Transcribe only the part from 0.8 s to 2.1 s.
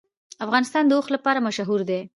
د اوښ لپاره مشهور دی.